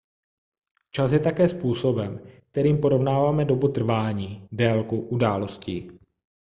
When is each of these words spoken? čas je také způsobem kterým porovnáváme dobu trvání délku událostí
čas 0.91 1.11
je 1.11 1.19
také 1.19 1.49
způsobem 1.49 2.19
kterým 2.51 2.77
porovnáváme 2.81 3.45
dobu 3.45 3.67
trvání 3.67 4.47
délku 4.51 4.99
událostí 5.01 5.91